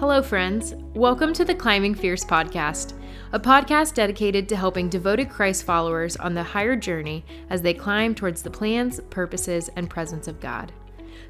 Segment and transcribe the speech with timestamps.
[0.00, 0.74] Hello, friends.
[0.94, 2.94] Welcome to the Climbing Fierce podcast,
[3.32, 8.14] a podcast dedicated to helping devoted Christ followers on the higher journey as they climb
[8.14, 10.72] towards the plans, purposes, and presence of God.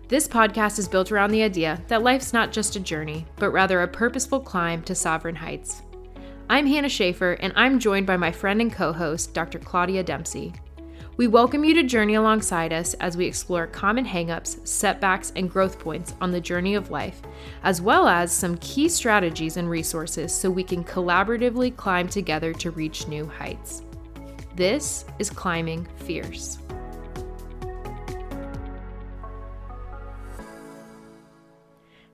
[0.06, 3.82] This podcast is built around the idea that life's not just a journey, but rather
[3.82, 5.82] a purposeful climb to sovereign heights.
[6.48, 9.58] I'm Hannah Schaefer, and I'm joined by my friend and co host, Dr.
[9.58, 10.52] Claudia Dempsey.
[11.16, 15.78] We welcome you to journey alongside us as we explore common hangups, setbacks, and growth
[15.78, 17.20] points on the journey of life,
[17.62, 22.70] as well as some key strategies and resources so we can collaboratively climb together to
[22.70, 23.82] reach new heights.
[24.56, 26.58] This is Climbing Fierce.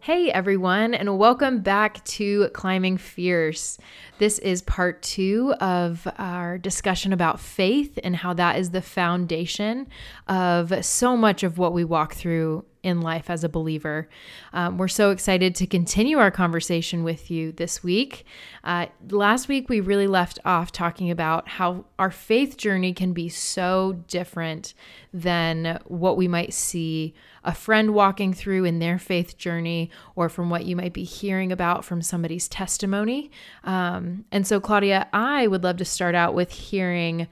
[0.06, 3.76] Hey everyone, and welcome back to Climbing Fierce.
[4.20, 9.88] This is part two of our discussion about faith and how that is the foundation
[10.28, 14.08] of so much of what we walk through in life as a believer.
[14.52, 18.24] Um, we're so excited to continue our conversation with you this week.
[18.62, 23.28] Uh, last week, we really left off talking about how our faith journey can be
[23.28, 24.72] so different
[25.12, 27.12] than what we might see
[27.42, 31.50] a friend walking through in their faith journey or from what you might be hearing
[31.50, 33.32] about from somebody's testimony.
[33.64, 37.26] Um, and so, Claudia, I would love to start out with hearing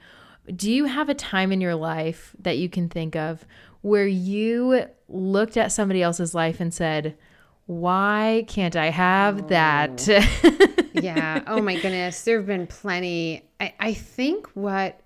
[0.53, 3.45] do you have a time in your life that you can think of
[3.81, 7.17] where you looked at somebody else's life and said,
[7.65, 9.47] why can't I have oh.
[9.47, 10.07] that?
[10.93, 11.43] yeah.
[11.47, 12.21] Oh my goodness.
[12.23, 13.49] There have been plenty.
[13.59, 15.01] I, I think what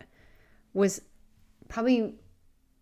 [0.74, 1.02] was
[1.68, 2.16] probably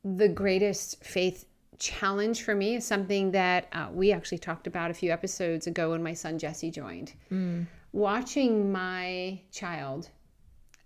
[0.04, 1.46] the greatest faith
[1.80, 5.92] challenge for me is something that uh, we actually talked about a few episodes ago
[5.92, 7.14] when my son Jesse joined.
[7.32, 7.68] Mm.
[7.92, 10.10] Watching my child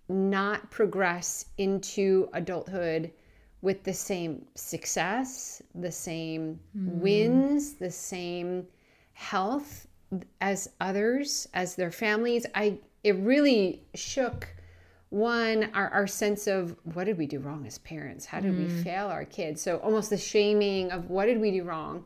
[0.08, 3.10] not progress into adulthood
[3.62, 6.88] with the same success, the same mm.
[6.98, 8.66] wins, the same
[9.14, 9.86] health
[10.40, 12.44] as others, as their families.
[12.54, 14.48] I it really shook
[15.12, 18.60] one our, our sense of what did we do wrong as parents how did mm.
[18.60, 22.02] we fail our kids so almost the shaming of what did we do wrong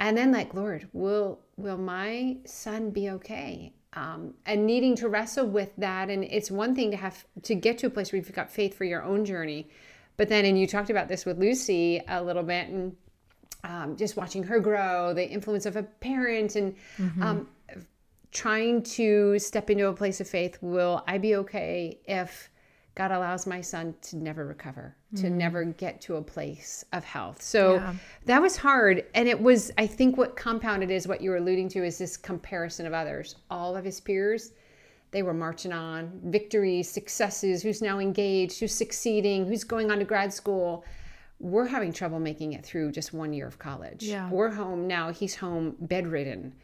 [0.00, 5.46] and then like lord will will my son be okay um, and needing to wrestle
[5.46, 8.32] with that and it's one thing to have to get to a place where you've
[8.32, 9.68] got faith for your own journey
[10.16, 12.96] but then, and you talked about this with Lucy a little bit, and
[13.64, 17.22] um, just watching her grow, the influence of a parent, and mm-hmm.
[17.22, 17.48] um,
[18.30, 20.58] trying to step into a place of faith.
[20.60, 22.50] Will I be okay if
[22.94, 27.04] God allows my son to never recover, to mm never get to a place of
[27.04, 27.40] health?
[27.42, 27.94] So yeah.
[28.26, 29.04] that was hard.
[29.14, 32.16] And it was, I think, what compounded is what you were alluding to is this
[32.16, 33.36] comparison of others.
[33.50, 34.52] All of his peers
[35.12, 40.04] they were marching on victories, successes, who's now engaged, who's succeeding, who's going on to
[40.04, 40.84] grad school.
[41.38, 44.02] We're having trouble making it through just one year of college.
[44.02, 44.30] Yeah.
[44.30, 45.12] We're home now.
[45.12, 46.54] He's home bedridden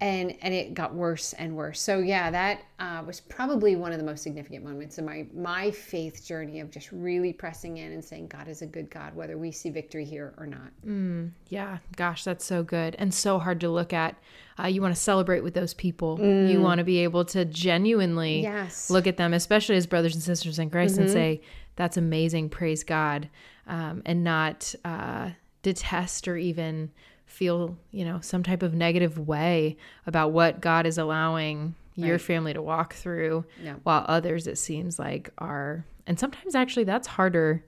[0.00, 1.80] and and it got worse and worse.
[1.80, 5.70] So yeah, that uh, was probably one of the most significant moments in my my
[5.70, 9.38] faith journey of just really pressing in and saying God is a good God, whether
[9.38, 10.70] we see victory here or not.
[10.84, 14.16] Mm, yeah, gosh, that's so good and so hard to look at.
[14.58, 16.18] Uh, you want to celebrate with those people.
[16.18, 16.50] Mm.
[16.50, 18.90] You want to be able to genuinely yes.
[18.90, 21.04] look at them, especially as brothers and sisters in Christ, mm-hmm.
[21.04, 21.42] and say,
[21.76, 23.28] "That's amazing, praise God,"
[23.68, 25.30] um, and not uh,
[25.62, 26.90] detest or even
[27.32, 29.76] feel, you know, some type of negative way
[30.06, 32.06] about what God is allowing right.
[32.06, 33.74] your family to walk through, yeah.
[33.82, 35.84] while others, it seems like, are.
[36.06, 37.64] And sometimes actually that's harder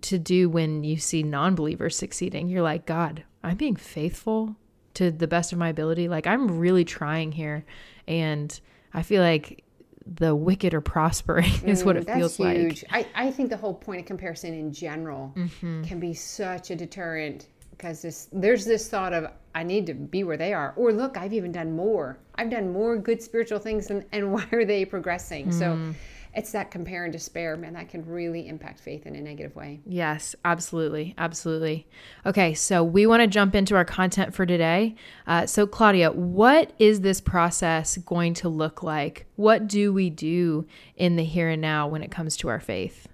[0.00, 2.48] to do when you see non believers succeeding.
[2.48, 4.56] You're like, God, I'm being faithful
[4.94, 6.08] to the best of my ability.
[6.08, 7.64] Like, I'm really trying here.
[8.08, 8.58] And
[8.92, 9.64] I feel like
[10.06, 12.84] the wicked are prospering is mm, what it feels huge.
[12.90, 13.06] like.
[13.14, 15.82] I, I think the whole point of comparison in general mm-hmm.
[15.84, 20.24] can be such a deterrent because this, there's this thought of I need to be
[20.24, 22.18] where they are, or look, I've even done more.
[22.36, 25.48] I've done more good spiritual things, and, and why are they progressing?
[25.48, 25.58] Mm.
[25.58, 25.94] So
[26.34, 29.80] it's that compare and despair, man, that can really impact faith in a negative way.
[29.86, 31.14] Yes, absolutely.
[31.16, 31.86] Absolutely.
[32.26, 34.96] Okay, so we want to jump into our content for today.
[35.26, 39.26] Uh, so, Claudia, what is this process going to look like?
[39.36, 40.66] What do we do
[40.96, 43.08] in the here and now when it comes to our faith?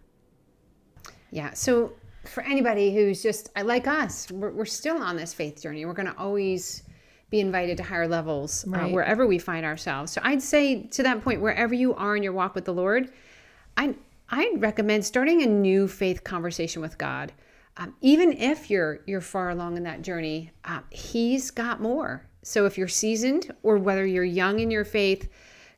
[1.30, 1.92] Yeah, so
[2.24, 5.84] for anybody who's just like us, we're, we're still on this faith journey.
[5.84, 6.82] We're going to always
[7.30, 8.82] be invited to higher levels uh, right.
[8.84, 10.12] uh, wherever we find ourselves.
[10.12, 13.12] So I'd say to that point, wherever you are in your walk with the Lord,
[13.76, 13.94] I
[14.28, 17.32] I'd recommend starting a new faith conversation with God.
[17.76, 22.26] Um, even if you're you're far along in that journey, uh, He's got more.
[22.42, 25.28] So if you're seasoned or whether you're young in your faith,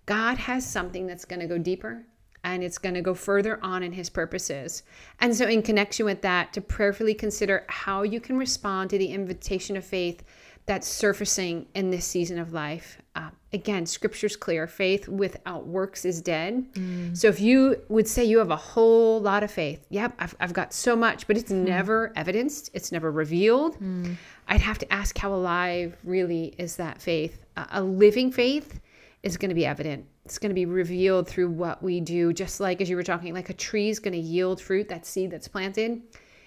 [0.07, 2.05] God has something that's going to go deeper
[2.45, 4.83] and it's going to go further on in his purposes.
[5.21, 9.07] And so, in connection with that, to prayerfully consider how you can respond to the
[9.07, 10.23] invitation of faith
[10.67, 12.99] that's surfacing in this season of life.
[13.17, 16.73] Uh, again, scripture's clear faith without works is dead.
[16.75, 17.17] Mm.
[17.17, 20.53] So if you would say you have a whole lot of faith, yep, I've, I've
[20.53, 21.65] got so much, but it's mm.
[21.65, 24.17] never evidenced, it's never revealed, mm.
[24.47, 27.45] I'd have to ask how alive really is that faith.
[27.57, 28.81] Uh, a living faith
[29.23, 30.07] is going to be evident.
[30.33, 33.35] It's going to be revealed through what we do, just like as you were talking,
[33.35, 36.01] like a tree is going to yield fruit, that seed that's planted.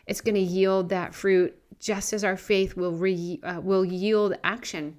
[0.08, 4.38] It's going to yield that fruit just as our faith will re, uh, will yield
[4.44, 4.98] action.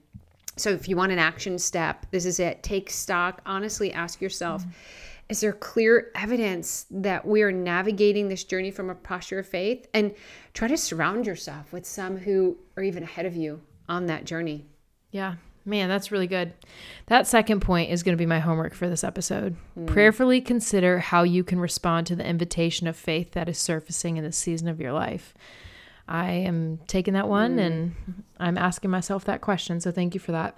[0.57, 2.63] So if you want an action step, this is it.
[2.63, 3.43] Take stock.
[3.45, 4.63] Honestly, ask yourself.
[4.63, 4.71] Mm-hmm.
[5.31, 9.89] Is there clear evidence that we are navigating this journey from a posture of faith?
[9.95, 10.15] And
[10.55, 14.65] try to surround yourself with some who are even ahead of you on that journey.
[15.11, 15.35] Yeah,
[15.67, 16.53] Man, that's really good.
[17.07, 19.57] That second point is going to be my homework for this episode.
[19.77, 19.89] Mm.
[19.89, 24.23] Prayerfully consider how you can respond to the invitation of faith that is surfacing in
[24.23, 25.35] this season of your life.
[26.09, 27.67] I am taking that one mm.
[27.67, 27.95] and
[28.39, 29.81] I'm asking myself that question.
[29.81, 30.57] So thank you for that.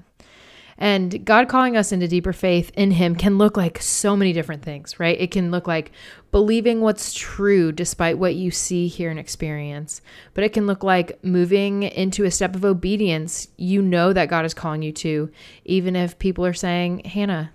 [0.81, 4.63] And God calling us into deeper faith in Him can look like so many different
[4.63, 5.21] things, right?
[5.21, 5.91] It can look like
[6.31, 10.01] believing what's true despite what you see, hear, and experience.
[10.35, 14.45] But it can look like moving into a step of obedience you know that God
[14.45, 15.31] is calling you to,
[15.65, 17.51] even if people are saying, Hannah,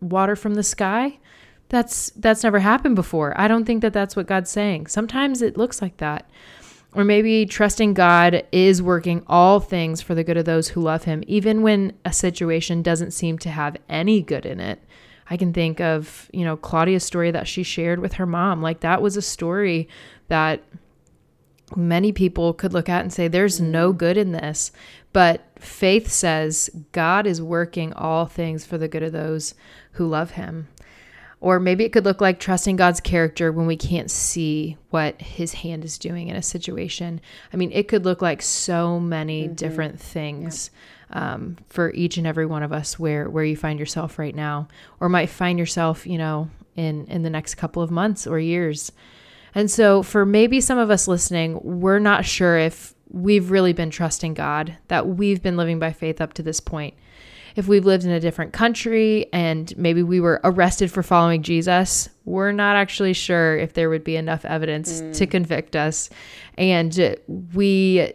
[0.00, 1.18] water from the sky?
[1.68, 3.38] That's that's never happened before.
[3.40, 4.88] I don't think that that's what God's saying.
[4.88, 6.28] Sometimes it looks like that.
[6.92, 11.04] Or maybe trusting God is working all things for the good of those who love
[11.04, 14.82] Him, even when a situation doesn't seem to have any good in it.
[15.28, 18.60] I can think of, you know, Claudia's story that she shared with her mom.
[18.60, 19.88] Like that was a story
[20.26, 20.64] that
[21.76, 23.98] many people could look at and say, there's no mm.
[23.98, 24.72] good in this.
[25.12, 29.54] But faith says God is working all things for the good of those
[29.92, 30.68] who love Him.
[31.40, 35.54] Or maybe it could look like trusting God's character when we can't see what his
[35.54, 37.20] hand is doing in a situation.
[37.52, 39.54] I mean, it could look like so many mm-hmm.
[39.54, 40.70] different things
[41.10, 44.68] um, for each and every one of us where, where you find yourself right now,
[45.00, 48.92] or might find yourself, you know, in, in the next couple of months or years.
[49.54, 53.90] And so, for maybe some of us listening, we're not sure if we've really been
[53.90, 56.94] trusting God, that we've been living by faith up to this point
[57.56, 62.08] if we've lived in a different country and maybe we were arrested for following Jesus,
[62.24, 65.16] we're not actually sure if there would be enough evidence mm.
[65.16, 66.10] to convict us.
[66.56, 67.16] And
[67.54, 68.12] we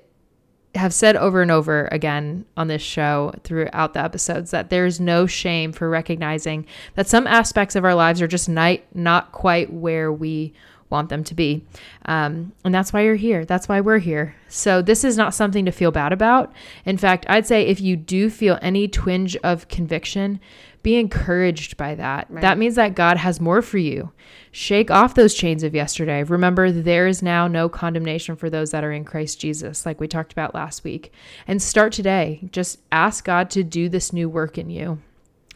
[0.75, 5.25] have said over and over again on this show throughout the episodes that there's no
[5.25, 6.65] shame for recognizing
[6.95, 10.53] that some aspects of our lives are just not, not quite where we
[10.95, 11.65] want them to be.
[12.05, 13.45] Um, and that's why you're here.
[13.45, 14.35] That's why we're here.
[14.47, 16.53] So, this is not something to feel bad about.
[16.85, 20.39] In fact, I'd say if you do feel any twinge of conviction,
[20.85, 22.27] be encouraged by that.
[22.29, 22.41] Right.
[22.41, 24.11] That means that God has more for you.
[24.51, 26.23] Shake off those chains of yesterday.
[26.23, 30.07] Remember, there is now no condemnation for those that are in Christ Jesus, like we
[30.07, 31.11] talked about last week.
[31.47, 32.47] And start today.
[32.51, 35.01] Just ask God to do this new work in you.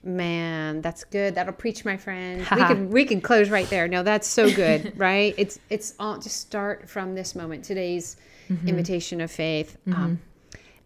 [0.03, 1.35] Man, that's good.
[1.35, 2.39] That'll preach, my friend.
[2.51, 3.87] we can we can close right there.
[3.87, 5.33] No, that's so good, right?
[5.37, 7.65] It's it's all just start from this moment.
[7.65, 8.15] Today's
[8.49, 8.67] mm-hmm.
[8.67, 9.77] invitation of faith.
[9.87, 10.01] Mm-hmm.
[10.01, 10.21] Um,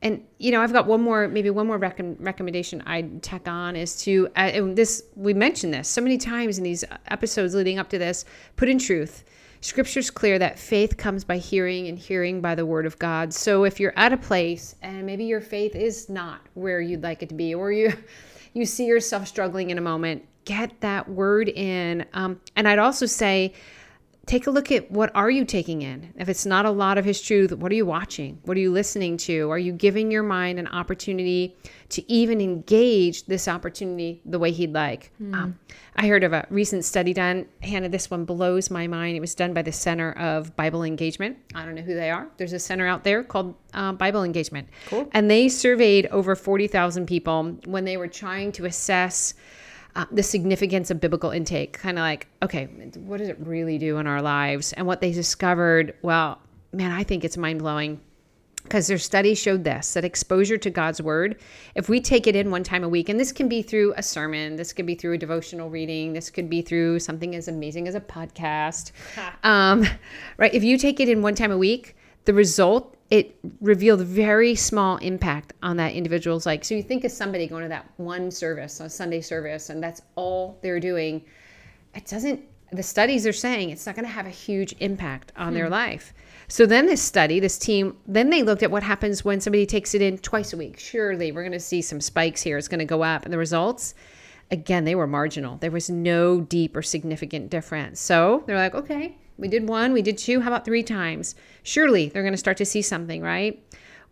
[0.02, 3.76] and you know, I've got one more, maybe one more rec- recommendation I'd tack on
[3.76, 7.80] is to uh, and this we mentioned this so many times in these episodes leading
[7.80, 8.26] up to this.
[8.56, 9.24] Put in truth.
[9.62, 13.34] Scripture's clear that faith comes by hearing and hearing by the word of God.
[13.34, 17.24] So if you're at a place and maybe your faith is not where you'd like
[17.24, 17.94] it to be, or you
[18.54, 22.06] you see yourself struggling in a moment, get that word in.
[22.14, 23.54] Um, and I'd also say,
[24.26, 26.14] take a look at what are you taking in?
[26.18, 28.40] If it's not a lot of his truth what are you watching?
[28.44, 29.52] What are you listening to?
[29.52, 31.56] Are you giving your mind an opportunity
[31.90, 35.12] to even engage this opportunity the way he'd like?
[35.22, 35.36] Mm.
[35.36, 35.60] um,
[35.96, 37.46] i heard of a recent study done.
[37.62, 39.16] Hannah this one blows my mind.
[39.16, 41.38] It was done by the center of bible engagement.
[41.54, 42.28] I don't know who they are.
[42.38, 44.70] There's a center out there called uh, bible engagement.
[44.88, 45.10] Cool.
[45.12, 49.34] and they surveyed over 40000 people when they were trying to assess
[49.96, 53.98] uh, the significance of biblical intake, kind of like, okay, what does it really do
[53.98, 54.74] in our lives?
[54.74, 56.40] And what they discovered, well,
[56.72, 58.00] man, I think it's mind blowing
[58.64, 61.40] because their study showed this that exposure to God's word,
[61.76, 64.04] if we take it in one time a week, and this can be through a
[64.04, 67.88] sermon, this could be through a devotional reading, this could be through something as amazing
[67.88, 68.92] as a podcast,
[69.44, 69.86] um,
[70.38, 70.54] right?
[70.54, 71.96] If you take it in one time a week,
[72.26, 77.12] the result it revealed very small impact on that individual's like so you think of
[77.12, 81.24] somebody going to that one service a sunday service and that's all they're doing.
[81.94, 82.42] It doesn't
[82.72, 85.54] the studies are saying it's not going to have a huge impact on hmm.
[85.54, 86.12] their life.
[86.48, 89.94] So then this study this team then they looked at what happens when somebody takes
[89.94, 90.80] it in twice a week.
[90.80, 92.58] Surely we're going to see some spikes here.
[92.58, 93.26] It's going to go up.
[93.26, 93.94] And the results
[94.50, 95.58] again they were marginal.
[95.58, 98.02] There was no deep or significant difference.
[98.02, 101.36] So they're like okay we did one, we did two, how about three times?
[101.64, 103.62] Surely they're going to start to see something, right?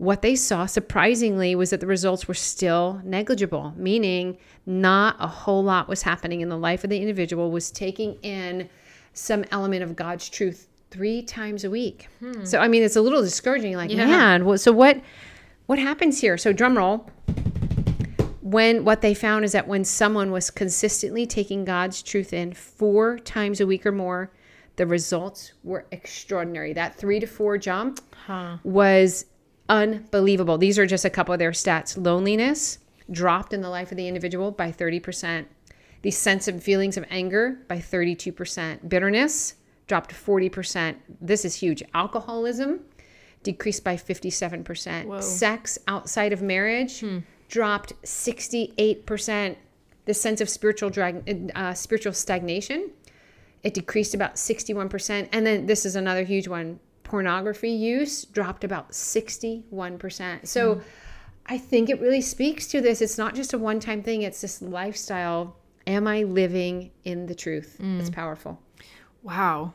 [0.01, 4.35] what they saw surprisingly was that the results were still negligible, meaning
[4.65, 8.67] not a whole lot was happening in the life of the individual was taking in
[9.13, 12.07] some element of God's truth three times a week.
[12.17, 12.45] Hmm.
[12.45, 14.07] So I mean it's a little discouraging like yeah.
[14.07, 14.99] man, so what
[15.67, 16.35] what happens here?
[16.35, 17.07] So drum roll.
[18.41, 23.19] When what they found is that when someone was consistently taking God's truth in four
[23.19, 24.31] times a week or more,
[24.75, 26.73] the results were extraordinary.
[26.73, 28.57] That 3 to 4 jump huh.
[28.63, 29.25] was
[29.69, 30.57] unbelievable.
[30.57, 31.97] These are just a couple of their stats.
[31.97, 35.45] Loneliness dropped in the life of the individual by 30%.
[36.01, 38.89] The sense of feelings of anger by 32%.
[38.89, 39.55] Bitterness
[39.87, 40.95] dropped 40%.
[41.19, 41.83] This is huge.
[41.93, 42.81] Alcoholism
[43.43, 45.05] decreased by 57%.
[45.05, 45.21] Whoa.
[45.21, 47.19] Sex outside of marriage hmm.
[47.49, 49.55] dropped 68%.
[50.05, 52.89] The sense of spiritual drag, uh, spiritual stagnation,
[53.63, 55.29] it decreased about 61%.
[55.31, 60.47] And then this is another huge one pornography use dropped about 61%.
[60.47, 60.83] So mm.
[61.45, 63.01] I think it really speaks to this.
[63.01, 65.57] It's not just a one time thing, it's this lifestyle.
[65.87, 67.77] Am I living in the truth?
[67.81, 67.99] Mm.
[67.99, 68.59] It's powerful.
[69.23, 69.73] Wow.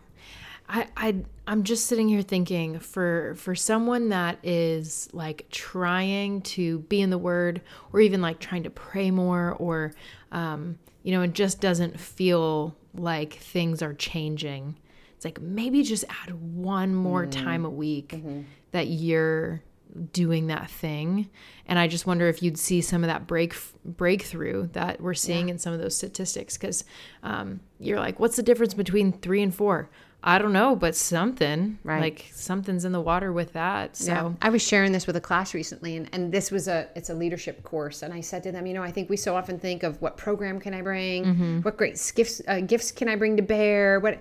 [0.69, 6.81] I, I I'm just sitting here thinking for for someone that is like trying to
[6.81, 7.61] be in the word
[7.93, 9.93] or even like trying to pray more or
[10.33, 14.77] um you know it just doesn't feel like things are changing
[15.15, 17.45] it's like maybe just add one more mm-hmm.
[17.45, 18.43] time a week mm-hmm.
[18.73, 19.63] that you're
[20.13, 21.29] doing that thing
[21.67, 25.49] and i just wonder if you'd see some of that break breakthrough that we're seeing
[25.49, 25.53] yeah.
[25.53, 26.85] in some of those statistics because
[27.23, 29.89] um, you're like what's the difference between three and four
[30.29, 32.01] I don't know, but something right.
[32.01, 33.97] like something's in the water with that.
[33.97, 34.33] So yeah.
[34.43, 37.15] I was sharing this with a class recently, and, and this was a it's a
[37.15, 39.85] leadership course, and I said to them, you know, I think we so often think
[39.85, 41.61] of what program can I bring, mm-hmm.
[41.61, 44.21] what great gifts uh, gifts can I bring to bear, what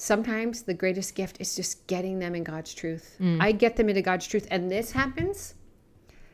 [0.00, 3.16] sometimes the greatest gift is just getting them in God's truth.
[3.20, 3.40] Mm.
[3.40, 5.54] I get them into God's truth, and this happens.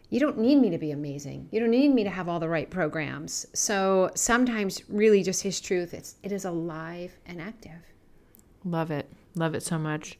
[0.08, 1.48] You don't need me to be amazing.
[1.50, 3.46] You don't need me to have all the right programs.
[3.54, 5.94] So sometimes, really, just His truth.
[5.94, 7.82] It's it is alive and active.
[8.64, 9.10] Love it.
[9.34, 10.18] Love it so much.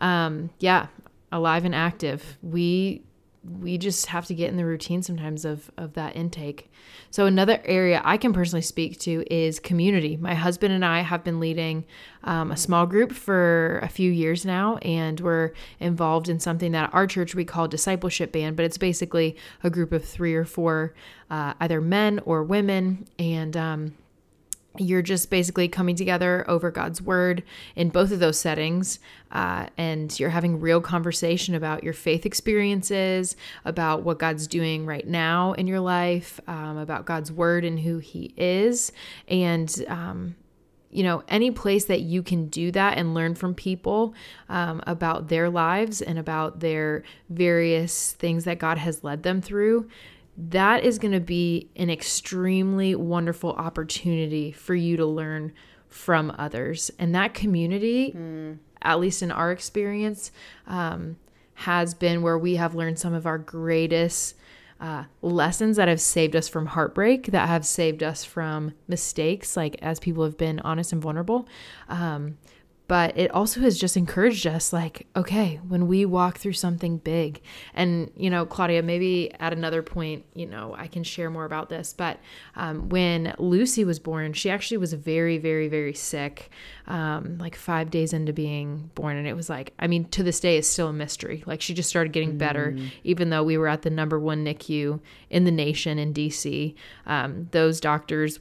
[0.00, 0.88] Um, yeah,
[1.30, 2.38] alive and active.
[2.42, 3.04] We
[3.42, 6.70] we just have to get in the routine sometimes of of that intake.
[7.10, 10.16] So another area I can personally speak to is community.
[10.16, 11.84] My husband and I have been leading
[12.22, 16.92] um, a small group for a few years now, and we're involved in something that
[16.92, 20.94] our church we call discipleship band, but it's basically a group of three or four,
[21.30, 23.94] uh, either men or women, and um,
[24.78, 27.42] you're just basically coming together over God's word
[27.74, 29.00] in both of those settings.
[29.32, 35.06] Uh, and you're having real conversation about your faith experiences, about what God's doing right
[35.06, 38.92] now in your life, um, about God's word and who He is.
[39.26, 40.36] And, um,
[40.92, 44.14] you know, any place that you can do that and learn from people
[44.48, 49.88] um, about their lives and about their various things that God has led them through
[50.48, 55.52] that is going to be an extremely wonderful opportunity for you to learn
[55.88, 56.90] from others.
[56.98, 58.58] And that community, mm.
[58.82, 60.30] at least in our experience,
[60.66, 61.16] um,
[61.54, 64.36] has been where we have learned some of our greatest
[64.80, 69.76] uh, lessons that have saved us from heartbreak, that have saved us from mistakes, like
[69.82, 71.46] as people have been honest and vulnerable.
[71.88, 72.38] Um,
[72.90, 77.40] but it also has just encouraged us like okay when we walk through something big
[77.72, 81.68] and you know claudia maybe at another point you know i can share more about
[81.68, 82.18] this but
[82.56, 86.50] um, when lucy was born she actually was very very very sick
[86.88, 90.40] um, like five days into being born and it was like i mean to this
[90.40, 92.90] day it's still a mystery like she just started getting better mm.
[93.04, 94.98] even though we were at the number one nicu
[95.30, 96.74] in the nation in dc
[97.06, 98.40] um, those doctors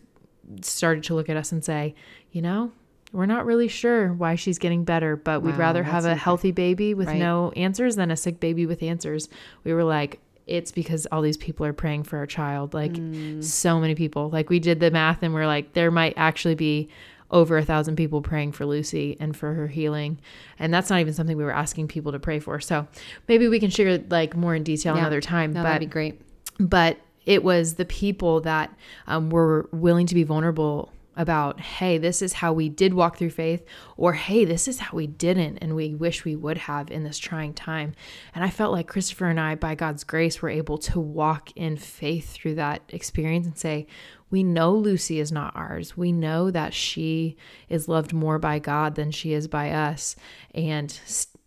[0.61, 1.93] started to look at us and say
[2.31, 2.71] you know
[3.11, 6.51] we're not really sure why she's getting better, but we'd wow, rather have a healthy
[6.51, 7.17] baby with right.
[7.17, 9.29] no answers than a sick baby with answers.
[9.63, 12.73] We were like, it's because all these people are praying for our child.
[12.73, 13.43] Like, mm.
[13.43, 14.29] so many people.
[14.29, 16.89] Like, we did the math and we're like, there might actually be
[17.31, 20.19] over a thousand people praying for Lucy and for her healing.
[20.57, 22.59] And that's not even something we were asking people to pray for.
[22.59, 22.87] So
[23.27, 25.01] maybe we can share like more in detail yeah.
[25.01, 25.53] another time.
[25.53, 26.19] No, but, that'd be great.
[26.59, 28.73] But it was the people that
[29.05, 33.31] um, were willing to be vulnerable about, hey, this is how we did walk through
[33.31, 33.63] faith,
[33.97, 37.17] or hey, this is how we didn't, and we wish we would have in this
[37.17, 37.93] trying time.
[38.33, 41.75] And I felt like Christopher and I, by God's grace, were able to walk in
[41.75, 43.87] faith through that experience and say,
[44.29, 45.97] we know Lucy is not ours.
[45.97, 47.35] We know that she
[47.67, 50.15] is loved more by God than she is by us.
[50.53, 50.91] And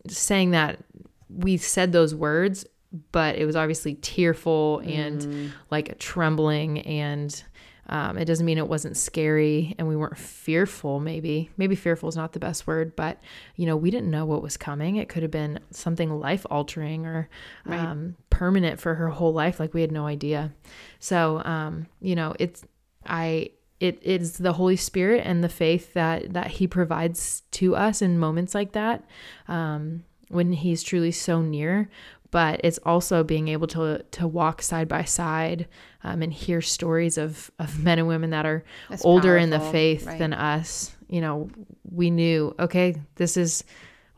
[0.09, 0.81] saying that
[1.29, 2.67] we said those words,
[3.13, 5.53] but it was obviously tearful and mm.
[5.71, 7.43] like trembling and
[7.89, 11.51] Um, it doesn't mean it wasn't scary and we weren't fearful, maybe.
[11.57, 13.19] Maybe fearful is not the best word, but,
[13.57, 14.97] you know, we didn't know what was coming.
[14.97, 17.29] It could have been something life altering or
[17.67, 17.81] right.
[17.81, 19.59] um, permanent for her whole life.
[19.59, 20.53] Like we had no idea.
[21.01, 22.65] So, um, you know, it's,
[23.05, 28.01] I, it is the Holy Spirit and the faith that that He provides to us
[28.01, 29.05] in moments like that,
[29.49, 31.91] um, when He's truly so near
[32.33, 35.69] but it's also being able to to walk side by side
[36.03, 39.51] um, and hear stories of of men and women that are That's older powerful, in
[39.51, 40.19] the faith right.
[40.19, 40.97] than us.
[41.09, 41.51] You know,
[41.89, 43.63] we knew okay, this is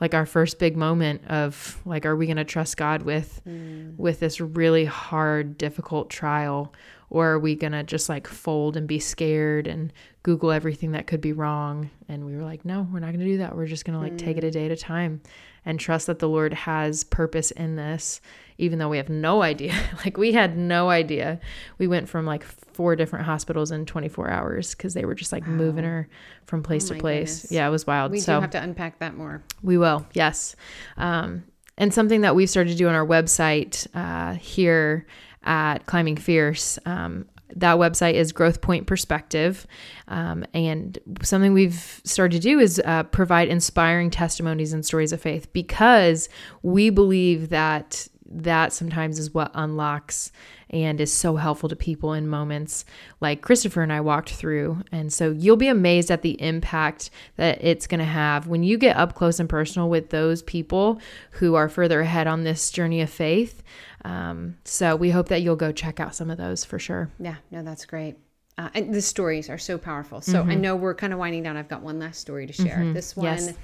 [0.00, 3.96] like our first big moment of like, are we going to trust God with mm.
[3.98, 6.72] with this really hard, difficult trial,
[7.10, 9.92] or are we going to just like fold and be scared and
[10.24, 11.90] Google everything that could be wrong?
[12.08, 13.54] And we were like, no, we're not going to do that.
[13.54, 14.18] We're just going to like mm.
[14.18, 14.52] take it a mm.
[14.52, 15.20] day at a time
[15.64, 18.20] and trust that the Lord has purpose in this,
[18.58, 19.74] even though we have no idea.
[20.04, 21.38] like we had no idea.
[21.78, 25.46] We went from like four different hospitals in 24 hours because they were just like
[25.46, 25.52] wow.
[25.52, 26.08] moving her
[26.46, 27.36] from place oh to place.
[27.36, 27.52] Goodness.
[27.52, 28.10] Yeah, it was wild.
[28.10, 29.42] We so, do have to unpack that more.
[29.62, 30.56] We will, yes.
[30.96, 31.44] Um,
[31.76, 35.06] and something that we've started to do on our website uh, here
[35.42, 36.78] at Climbing Fierce.
[36.86, 37.26] Um,
[37.56, 39.66] that website is Growth Point Perspective.
[40.08, 45.20] Um, and something we've started to do is uh, provide inspiring testimonies and stories of
[45.20, 46.28] faith because
[46.62, 48.08] we believe that
[48.42, 50.32] that sometimes is what unlocks
[50.70, 52.84] and is so helpful to people in moments
[53.20, 54.82] like Christopher and I walked through.
[54.90, 58.76] And so you'll be amazed at the impact that it's going to have when you
[58.76, 61.00] get up close and personal with those people
[61.32, 63.62] who are further ahead on this journey of faith.
[64.04, 67.10] Um, so we hope that you'll go check out some of those for sure.
[67.18, 68.16] Yeah, no, that's great.
[68.56, 70.20] Uh, and the stories are so powerful.
[70.20, 70.50] So mm-hmm.
[70.50, 71.56] I know we're kind of winding down.
[71.56, 72.78] I've got one last story to share.
[72.78, 72.92] Mm-hmm.
[72.92, 73.54] This one yes.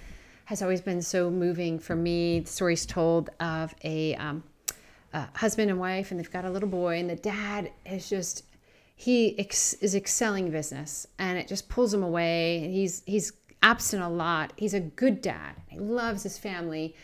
[0.46, 2.40] has always been so moving for me.
[2.40, 4.42] The story's told of a, um,
[5.12, 8.44] a husband and wife, and they've got a little boy, and the dad is just
[8.94, 12.64] he ex- is excelling business, and it just pulls him away.
[12.64, 14.52] And He's he's absent a lot.
[14.56, 15.54] He's a good dad.
[15.68, 16.94] He loves his family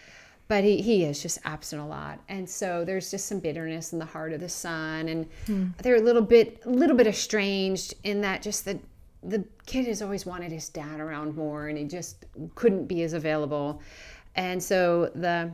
[0.48, 3.98] but he, he is just absent a lot and so there's just some bitterness in
[3.98, 5.66] the heart of the son and hmm.
[5.82, 8.78] they're a little bit a little bit estranged in that just the
[9.23, 13.12] the kid has always wanted his dad around more and he just couldn't be as
[13.12, 13.82] available
[14.36, 15.50] and so the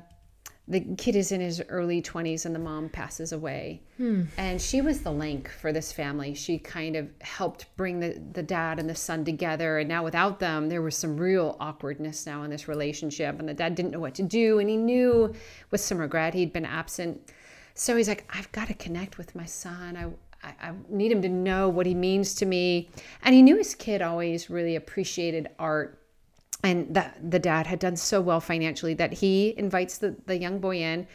[0.69, 3.83] the kid is in his early 20s and the mom passes away.
[3.97, 4.25] Hmm.
[4.37, 6.35] And she was the link for this family.
[6.35, 9.79] She kind of helped bring the, the dad and the son together.
[9.79, 13.41] And now without them, there was some real awkwardness now in this relationship.
[13.41, 14.61] And the dad didn't know what to do.
[14.61, 15.35] And he knew
[15.73, 17.33] with some regret he'd been absent.
[17.75, 19.97] So he's like, I've got to connect with my son.
[19.97, 22.89] I, I, I need him to know what he means to me.
[23.25, 26.02] And he knew his kid always really appreciated art
[26.63, 30.59] and that the dad had done so well financially that he invites the, the young
[30.59, 31.07] boy in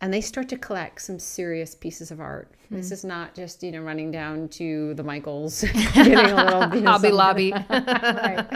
[0.00, 2.52] and they start to collect some serious pieces of art.
[2.72, 2.76] Mm.
[2.76, 5.62] This is not just you know running down to the Michaels,
[5.94, 7.52] getting a little you know, Hobby Lobby.
[7.70, 8.46] right.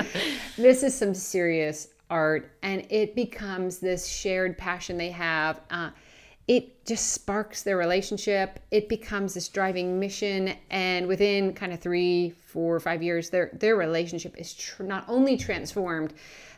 [0.57, 5.61] This is some serious art, and it becomes this shared passion they have.
[5.71, 5.91] Uh,
[6.49, 8.59] it just sparks their relationship.
[8.71, 13.77] It becomes this driving mission, and within kind of three, four, five years, their their
[13.77, 16.13] relationship is tr- not only transformed,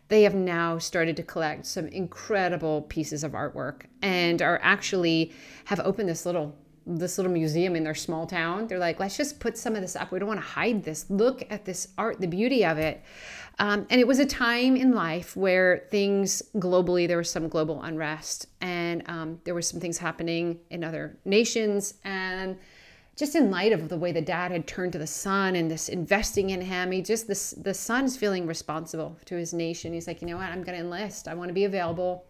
[0.09, 5.33] they have now started to collect some incredible pieces of artwork, and are actually
[5.67, 8.67] have opened this little this little museum in their small town.
[8.67, 10.13] They're like, let's just put some of this up.
[10.13, 11.07] We don't want to hide this.
[11.09, 13.03] Look at this art, the beauty of it.
[13.59, 17.83] Um, and it was a time in life where things globally, there was some global
[17.83, 21.95] unrest and um, there was some things happening in other nations.
[22.05, 22.59] And
[23.17, 25.89] just in light of the way the dad had turned to the son and this
[25.89, 29.93] investing in him, he just, this, the son's feeling responsible to his nation.
[29.93, 31.29] He's like, you know what, I'm going to enlist.
[31.29, 32.27] I want to be available.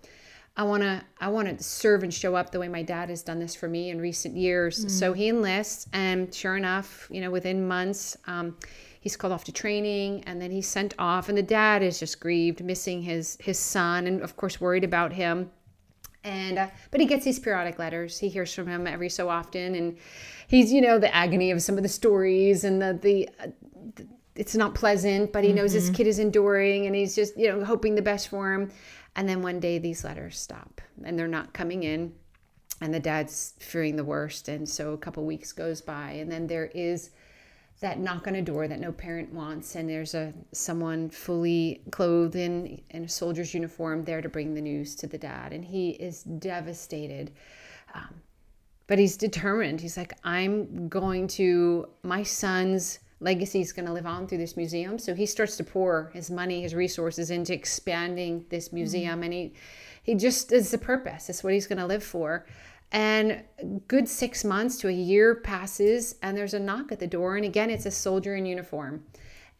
[0.56, 3.22] I want to I want to serve and show up the way my dad has
[3.22, 4.84] done this for me in recent years.
[4.84, 4.90] Mm.
[4.90, 8.56] So he enlists, and sure enough, you know, within months, um,
[9.04, 12.18] he's called off to training and then he's sent off and the dad is just
[12.18, 15.50] grieved missing his his son and of course worried about him
[16.24, 19.74] and uh, but he gets these periodic letters he hears from him every so often
[19.74, 19.98] and
[20.48, 23.48] he's you know the agony of some of the stories and the the, uh,
[23.96, 25.86] the it's not pleasant but he knows mm-hmm.
[25.86, 28.70] his kid is enduring and he's just you know hoping the best for him
[29.16, 32.12] and then one day these letters stop and they're not coming in
[32.80, 34.48] and the dad's fearing the worst.
[34.48, 37.10] And so a couple weeks goes by and then there is
[37.80, 39.74] that knock on a door that no parent wants.
[39.74, 44.60] And there's a someone fully clothed in in a soldier's uniform there to bring the
[44.60, 45.52] news to the dad.
[45.52, 47.32] And he is devastated.
[47.94, 48.14] Um,
[48.86, 49.80] but he's determined.
[49.80, 54.56] He's like i'm going to my son's legacy is going to live on through this
[54.56, 59.24] museum so he starts to pour his money his resources into expanding this museum mm-hmm.
[59.24, 59.52] and he
[60.02, 62.44] he just is the purpose it's what he's going to live for
[62.94, 63.42] And
[63.88, 67.34] good six months to a year passes, and there's a knock at the door.
[67.34, 69.02] And again, it's a soldier in uniform.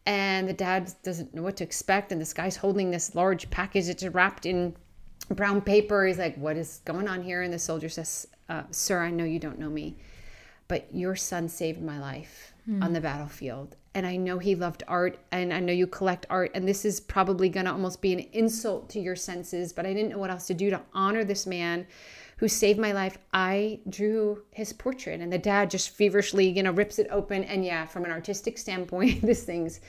[0.05, 2.13] And the dad doesn't know what to expect.
[2.13, 3.89] And this guy's holding this large package.
[3.89, 4.73] It's wrapped in
[5.31, 6.05] brown paper.
[6.05, 7.41] He's like, What is going on here?
[7.41, 9.97] And the soldier says, uh, Sir, I know you don't know me,
[10.69, 12.83] but your son saved my life mm.
[12.83, 13.75] on the battlefield.
[13.93, 16.51] And I know he loved art, and I know you collect art.
[16.53, 19.93] And this is probably going to almost be an insult to your senses, but I
[19.93, 21.87] didn't know what else to do to honor this man
[22.37, 25.21] who saved my life, I drew his portrait.
[25.21, 27.43] And the dad just feverishly, you know, rips it open.
[27.45, 29.79] And yeah, from an artistic standpoint, this thing's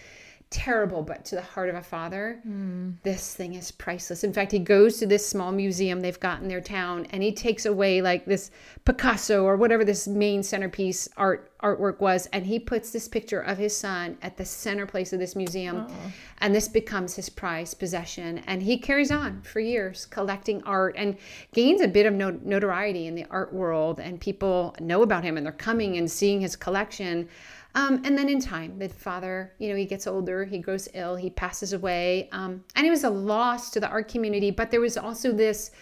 [0.50, 2.94] terrible, but to the heart of a father, mm.
[3.02, 4.22] this thing is priceless.
[4.22, 7.32] In fact, he goes to this small museum they've got in their town and he
[7.32, 8.52] takes away like this
[8.84, 13.56] Picasso or whatever this main centerpiece art artwork was and he puts this picture of
[13.56, 16.12] his son at the center place of this museum oh.
[16.38, 21.16] and this becomes his prized possession and he carries on for years collecting art and
[21.54, 25.46] gains a bit of notoriety in the art world and people know about him and
[25.46, 27.26] they're coming and seeing his collection
[27.76, 31.14] um, and then in time, the father, you know, he gets older, he grows ill,
[31.14, 32.30] he passes away.
[32.32, 35.72] Um, and it was a loss to the art community, but there was also this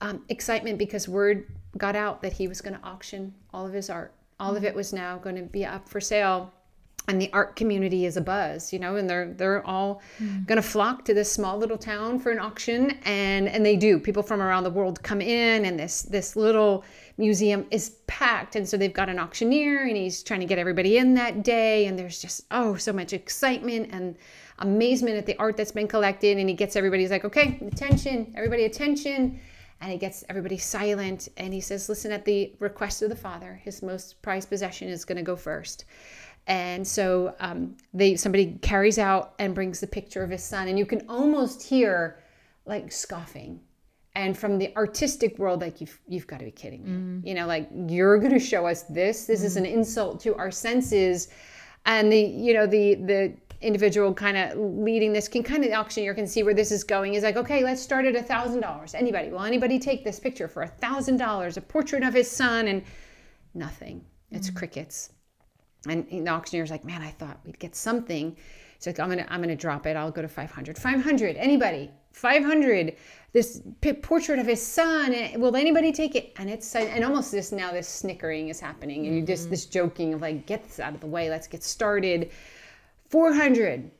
[0.00, 3.90] um, excitement because word got out that he was going to auction all of his
[3.90, 4.14] art.
[4.38, 6.52] All of it was now going to be up for sale
[7.08, 10.46] and the art community is a buzz, you know, and they're they're all mm.
[10.46, 13.98] going to flock to this small little town for an auction, and and they do.
[13.98, 16.84] People from around the world come in, and this this little
[17.16, 20.98] museum is packed, and so they've got an auctioneer, and he's trying to get everybody
[20.98, 24.16] in that day, and there's just oh so much excitement and
[24.58, 28.64] amazement at the art that's been collected, and he gets everybody's like, okay, attention, everybody,
[28.64, 29.40] attention.
[29.80, 33.60] And he gets everybody silent and he says, Listen, at the request of the Father,
[33.64, 35.86] his most prized possession is going to go first
[36.46, 40.78] and so um, they somebody carries out and brings the picture of his son and
[40.78, 42.18] you can almost hear
[42.66, 43.60] like scoffing
[44.14, 47.26] and from the artistic world like you've you've got to be kidding me mm.
[47.26, 49.44] you know like you're going to show us this this mm.
[49.44, 51.28] is an insult to our senses
[51.86, 55.76] and the you know the the individual kind of leading this can kind of the
[55.76, 58.60] auctioneer can see where this is going is like okay let's start at a thousand
[58.60, 62.28] dollars anybody will anybody take this picture for a thousand dollars a portrait of his
[62.28, 62.82] son and
[63.54, 64.56] nothing it's mm.
[64.56, 65.10] crickets
[65.88, 68.36] and the auctioneer's like, man, I thought we'd get something.
[68.82, 69.96] He's like, I'm gonna, I'm gonna drop it.
[69.96, 70.76] I'll go to 500.
[70.76, 71.36] 500.
[71.36, 71.90] Anybody?
[72.12, 72.96] 500.
[73.32, 73.62] This
[74.02, 75.14] portrait of his son.
[75.14, 76.32] Eh, will anybody take it?
[76.36, 79.50] And it's and almost this now this snickering is happening, and you just mm-hmm.
[79.50, 81.30] this joking of like, get this out of the way.
[81.30, 82.32] Let's get started.
[83.08, 83.90] 400.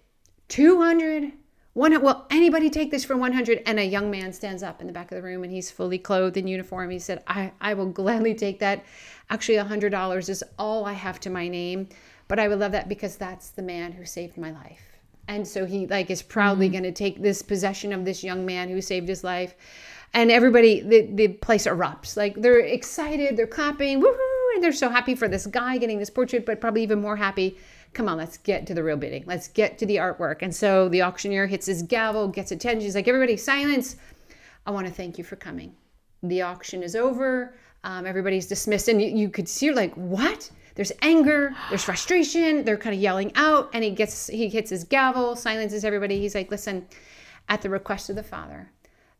[0.49, 1.33] 200.
[1.75, 3.63] One, will anybody take this for 100?
[3.65, 5.97] And a young man stands up in the back of the room and he's fully
[5.97, 6.91] clothed in uniform.
[6.91, 8.85] He said, I, I will gladly take that.
[9.31, 11.89] Actually, $100 is all I have to my name,
[12.33, 14.81] but I would love that because that's the man who saved my life.
[15.29, 16.73] And so he like is proudly mm-hmm.
[16.73, 19.55] going to take this possession of this young man who saved his life.
[20.15, 22.17] And everybody, the, the place erupts.
[22.17, 26.09] Like they're excited, they're clapping, woohoo, and they're so happy for this guy getting this
[26.09, 27.59] portrait, but probably even more happy
[27.93, 29.25] come on, let's get to the real bidding.
[29.27, 30.39] Let's get to the artwork.
[30.41, 32.81] And so the auctioneer hits his gavel, gets attention.
[32.81, 33.97] He's like, everybody, silence.
[34.65, 35.75] I want to thank you for coming.
[36.23, 37.55] The auction is over.
[37.85, 38.89] Um, everybody's dismissed.
[38.89, 40.51] And you, you could see, like, what?
[40.75, 42.65] There's anger, there's frustration.
[42.65, 43.71] They're kind of yelling out.
[43.73, 46.19] And he gets, he hits his gavel, silences everybody.
[46.19, 46.87] He's like, listen,
[47.49, 48.71] at the request of the Father,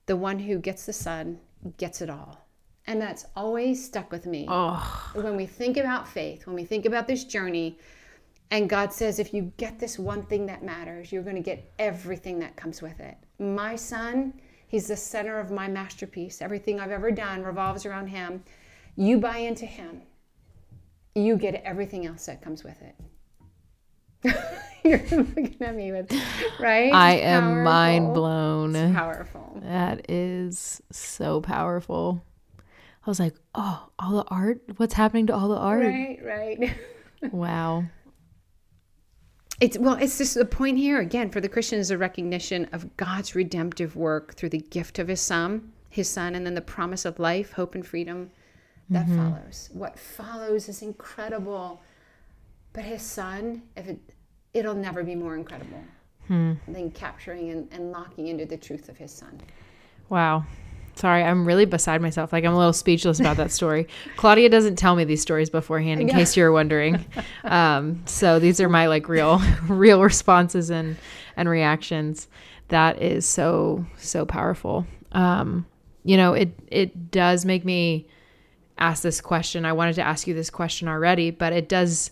[0.07, 1.39] the one who gets the Son
[1.77, 2.47] gets it all.
[2.87, 4.47] And that's always stuck with me.
[4.49, 5.11] Oh.
[5.15, 7.79] When we think about faith, when we think about this journey,
[8.51, 11.73] and God says, if you get this one thing that matters, you're going to get
[11.79, 13.17] everything that comes with it.
[13.39, 14.35] My son,
[14.67, 16.43] he's the center of my masterpiece.
[16.43, 18.43] Everything I've ever done revolves around him.
[18.97, 20.03] You buy into him,
[21.15, 22.97] you get everything else that comes with it.
[24.85, 26.13] You're looking at me with,
[26.59, 26.93] right?
[26.93, 28.75] I am mind blown.
[28.75, 29.61] It's powerful.
[29.63, 32.25] That is so powerful.
[33.05, 34.61] I was like, oh, all the art?
[34.77, 35.85] What's happening to all the art?
[35.85, 36.75] Right, right.
[37.33, 37.85] wow.
[39.61, 42.97] It's well, it's just the point here again for the Christian is a recognition of
[42.97, 47.05] God's redemptive work through the gift of his son, his son, and then the promise
[47.05, 48.31] of life, hope, and freedom
[48.91, 49.31] that mm-hmm.
[49.31, 49.71] follows.
[49.73, 51.81] What follows is incredible.
[52.73, 53.99] But his son, if it
[54.55, 55.83] it'll never be more incredible
[56.27, 56.53] hmm.
[56.69, 59.41] than capturing and, and locking into the truth of his son.
[60.09, 60.45] Wow.
[60.95, 62.33] Sorry, I'm really beside myself.
[62.33, 63.89] Like I'm a little speechless about that story.
[64.17, 67.05] Claudia doesn't tell me these stories beforehand, in case you're wondering.
[67.45, 70.97] Um, so these are my like real, real responses and
[71.37, 72.29] and reactions.
[72.69, 74.87] That is so so powerful.
[75.13, 75.67] Um,
[76.05, 78.07] you know, it it does make me
[78.83, 79.65] ask this question.
[79.65, 82.11] I wanted to ask you this question already, but it does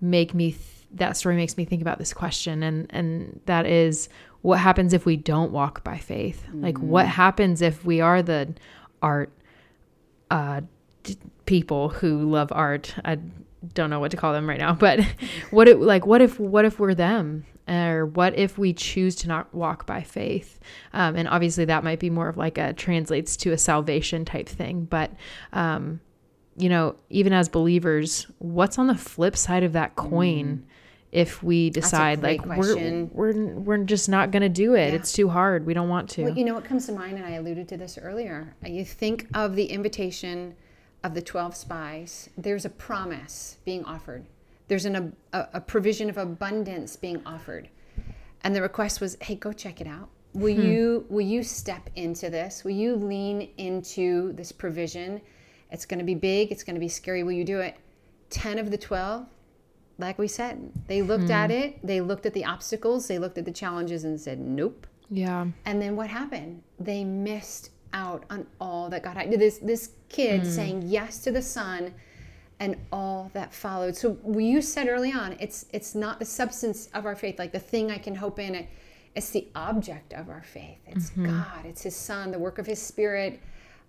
[0.00, 0.52] make me.
[0.52, 4.08] Th- that story makes me think about this question, and and that is
[4.42, 6.44] what happens if we don't walk by faith?
[6.48, 6.62] Mm-hmm.
[6.62, 7.10] Like, what mm.
[7.10, 8.54] happens if we are the
[9.02, 9.30] art
[10.30, 10.62] uh,
[11.02, 12.94] d- people who love art.
[13.04, 13.18] I
[13.74, 15.00] don't know what to call them right now, but
[15.50, 17.44] what it like what if what if we're them?
[17.70, 20.58] Or what if we choose to not walk by faith?
[20.92, 24.48] Um, and obviously, that might be more of like a translates to a salvation type
[24.48, 24.84] thing.
[24.84, 25.12] But,
[25.52, 26.00] um,
[26.56, 30.64] you know, even as believers, what's on the flip side of that coin?
[30.66, 30.74] Mm.
[31.12, 34.94] If we decide like we're, we're we're just not going to do it, yeah.
[34.94, 35.66] it's too hard.
[35.66, 36.22] We don't want to.
[36.22, 38.54] Well, you know what comes to mind, and I alluded to this earlier.
[38.64, 40.54] You think of the invitation
[41.02, 44.26] of the 12 spies, there's a promise being offered.
[44.70, 47.68] There's an, a, a provision of abundance being offered.
[48.44, 50.08] And the request was, hey, go check it out.
[50.32, 50.62] Will hmm.
[50.62, 52.62] you will you step into this?
[52.62, 55.20] Will you lean into this provision?
[55.72, 57.24] It's going to be big, it's going to be scary.
[57.24, 57.78] Will you do it?
[58.30, 59.26] 10 of the 12
[59.98, 61.32] like we said, they looked hmm.
[61.32, 64.86] at it, they looked at the obstacles, they looked at the challenges and said, "Nope."
[65.10, 65.48] Yeah.
[65.66, 66.62] And then what happened?
[66.78, 69.30] They missed out on all that God had.
[69.32, 70.46] This this kid mm.
[70.46, 71.92] saying yes to the Son
[72.60, 73.96] and all that followed.
[73.96, 77.58] So you said early on, it's it's not the substance of our faith, like the
[77.58, 78.66] thing I can hope in.
[79.16, 80.78] It's the object of our faith.
[80.86, 81.26] It's mm-hmm.
[81.26, 81.66] God.
[81.66, 83.40] It's His Son, the work of His Spirit.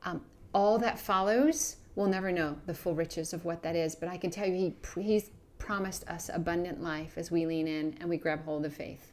[0.04, 0.22] Um,
[0.54, 3.94] all that follows, we'll never know the full riches of what that is.
[3.94, 5.30] But I can tell you, He He's
[5.60, 9.12] promised us abundant life as we lean in and we grab hold of faith.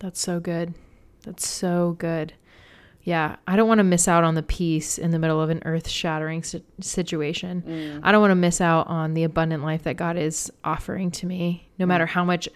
[0.00, 0.74] That's so good.
[1.22, 2.32] That's so good
[3.04, 5.62] yeah, I don't want to miss out on the peace in the middle of an
[5.66, 6.42] earth shattering
[6.80, 7.62] situation.
[7.66, 8.00] Mm.
[8.02, 11.26] I don't want to miss out on the abundant life that God is offering to
[11.26, 11.88] me, no mm.
[11.88, 12.48] matter how much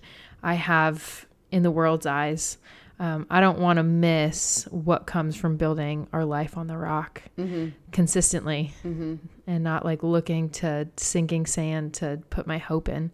[0.42, 2.56] I have in the world's eyes.
[2.98, 7.22] Um, I don't want to miss what comes from building our life on the rock
[7.38, 7.68] mm-hmm.
[7.92, 9.16] consistently mm-hmm.
[9.46, 13.12] and not like looking to sinking sand to put my hope in.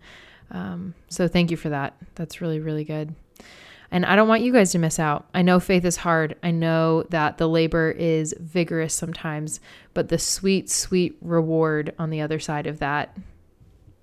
[0.51, 1.97] Um, so thank you for that.
[2.15, 3.15] That's really, really good.
[3.91, 5.27] And I don't want you guys to miss out.
[5.35, 6.37] I know faith is hard.
[6.43, 9.61] I know that the labor is vigorous sometimes,
[9.93, 13.17] but the sweet, sweet reward on the other side of that,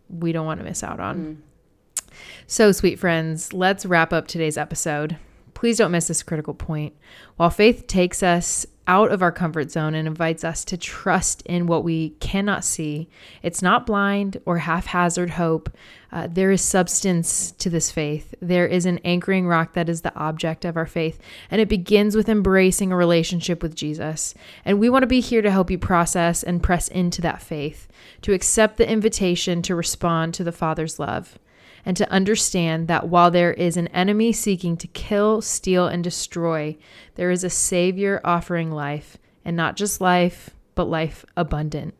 [0.09, 1.17] we don't want to miss out on.
[1.17, 2.13] Mm.
[2.47, 5.17] So, sweet friends, let's wrap up today's episode.
[5.53, 6.95] Please don't miss this critical point.
[7.37, 11.65] While faith takes us out of our comfort zone and invites us to trust in
[11.65, 13.07] what we cannot see.
[13.41, 15.69] It's not blind or haphazard hope.
[16.11, 18.35] Uh, there is substance to this faith.
[18.41, 22.17] There is an anchoring rock that is the object of our faith, and it begins
[22.17, 24.33] with embracing a relationship with Jesus.
[24.65, 27.87] And we want to be here to help you process and press into that faith,
[28.23, 31.39] to accept the invitation to respond to the Father's love
[31.85, 36.77] and to understand that while there is an enemy seeking to kill, steal, and destroy,
[37.15, 41.95] there is a Savior offering life, and not just life, but life abundant.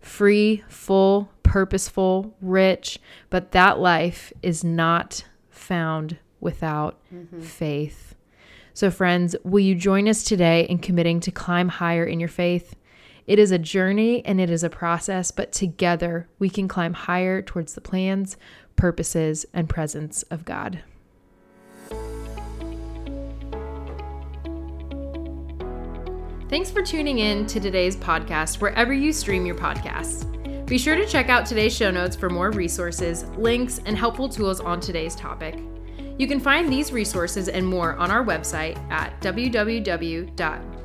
[0.00, 2.98] Free, full, purposeful, rich,
[3.30, 7.40] but that life is not found without mm-hmm.
[7.40, 8.14] faith.
[8.72, 12.76] So, friends, will you join us today in committing to climb higher in your faith?
[13.26, 17.42] It is a journey and it is a process, but together we can climb higher
[17.42, 18.36] towards the plans,
[18.76, 20.80] purposes, and presence of God.
[26.48, 30.24] Thanks for tuning in to today's podcast, wherever you stream your podcasts.
[30.64, 34.60] Be sure to check out today's show notes for more resources, links, and helpful tools
[34.60, 35.58] on today's topic.
[36.18, 39.20] You can find these resources and more on our website at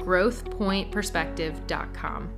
[0.01, 2.29] www.growthpointperspective.com.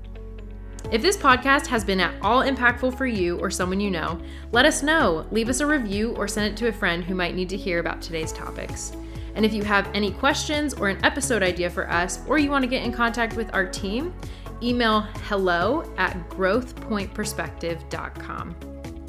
[0.91, 4.19] If this podcast has been at all impactful for you or someone you know,
[4.51, 5.25] let us know.
[5.31, 7.79] Leave us a review or send it to a friend who might need to hear
[7.79, 8.91] about today's topics.
[9.35, 12.63] And if you have any questions or an episode idea for us, or you want
[12.63, 14.13] to get in contact with our team,
[14.61, 18.55] email hello at growthpointperspective.com.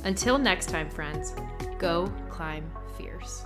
[0.05, 1.35] Until next time, friends,
[1.79, 2.65] go climb
[2.97, 3.45] fierce.